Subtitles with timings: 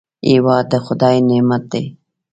[0.29, 1.83] هېواد د خدای نعمت دی